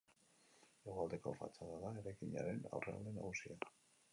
Hegoaldeko 0.87 1.33
fatxada 1.41 1.77
da 1.83 1.91
eraikinaren 2.03 2.65
aurrealde 2.71 3.17
nagusia. 3.21 3.61